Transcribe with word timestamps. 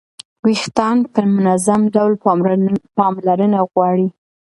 ویښتان 0.45 0.97
په 1.13 1.19
منظم 1.35 1.81
ډول 1.95 2.13
پاملرنه 2.97 3.59
غواړي. 3.71 4.07